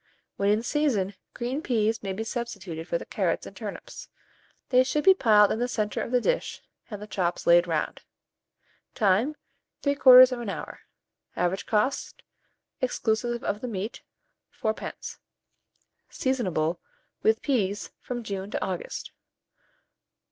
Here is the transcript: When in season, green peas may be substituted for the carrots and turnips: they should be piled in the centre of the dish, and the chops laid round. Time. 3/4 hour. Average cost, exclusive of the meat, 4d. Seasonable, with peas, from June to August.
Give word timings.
When 0.35 0.49
in 0.49 0.63
season, 0.63 1.13
green 1.35 1.61
peas 1.61 2.01
may 2.01 2.11
be 2.11 2.23
substituted 2.23 2.87
for 2.87 2.97
the 2.97 3.05
carrots 3.05 3.45
and 3.45 3.55
turnips: 3.55 4.09
they 4.69 4.83
should 4.83 5.03
be 5.03 5.13
piled 5.13 5.51
in 5.51 5.59
the 5.59 5.67
centre 5.67 6.01
of 6.01 6.09
the 6.11 6.19
dish, 6.19 6.63
and 6.89 6.99
the 6.99 7.05
chops 7.05 7.45
laid 7.45 7.67
round. 7.67 8.01
Time. 8.95 9.35
3/4 9.83 10.49
hour. 10.49 10.79
Average 11.35 11.67
cost, 11.67 12.23
exclusive 12.81 13.43
of 13.43 13.61
the 13.61 13.67
meat, 13.67 14.01
4d. 14.59 15.17
Seasonable, 16.09 16.79
with 17.21 17.43
peas, 17.43 17.91
from 17.99 18.23
June 18.23 18.49
to 18.49 18.65
August. 18.65 19.11